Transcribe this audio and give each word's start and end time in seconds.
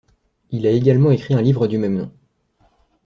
Il 0.49 0.65
a 0.65 0.71
également 0.71 1.11
écrit 1.11 1.35
un 1.35 1.43
livre 1.43 1.67
du 1.67 1.77
même 1.77 1.95
nom. 1.95 2.11